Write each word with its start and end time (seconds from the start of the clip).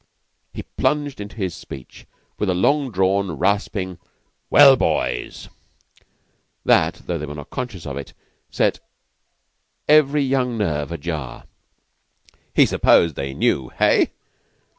He 0.51 0.63
plunged 0.63 1.21
into 1.21 1.35
his 1.35 1.53
speech 1.53 2.07
with 2.39 2.49
a 2.49 2.55
long 2.55 2.89
drawn, 2.91 3.33
rasping 3.33 3.99
"Well, 4.49 4.75
boys," 4.75 5.47
that, 6.65 7.03
though 7.05 7.19
they 7.19 7.27
were 7.27 7.35
not 7.35 7.51
conscious 7.51 7.85
of 7.85 7.97
it, 7.97 8.13
set 8.49 8.79
every 9.87 10.23
young 10.23 10.57
nerve 10.57 10.91
ajar. 10.91 11.43
He 12.55 12.65
supposed 12.65 13.13
they 13.15 13.35
knew 13.35 13.69
hey? 13.69 14.09